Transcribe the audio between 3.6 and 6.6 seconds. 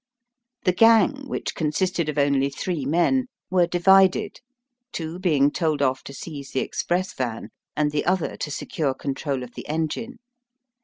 divided, two being told off to seize the